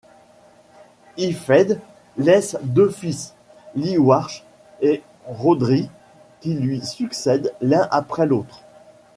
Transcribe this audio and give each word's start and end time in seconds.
Hyfaidd 1.15 1.79
laisse 2.17 2.57
deux 2.63 2.89
fils, 2.89 3.35
Llywarch 3.75 4.43
et 4.81 5.03
Rhodri, 5.27 5.91
qui 6.39 6.55
lui 6.55 6.81
succèdent 6.83 7.53
l'un 7.61 7.87
après 7.91 8.25
l'autre. 8.25 8.63